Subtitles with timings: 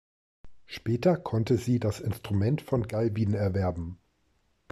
[0.65, 3.99] Später konnte sie das Instrument von Galvin erwerben.